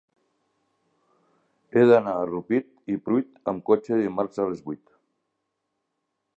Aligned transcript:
He 1.75 1.83
d'anar 1.91 2.15
a 2.21 2.25
Rupit 2.31 2.67
i 2.95 2.97
Pruit 3.09 3.53
amb 3.53 3.67
cotxe 3.71 4.03
dimarts 4.03 4.45
a 4.47 4.51
les 4.51 4.67
vuit. 4.71 4.85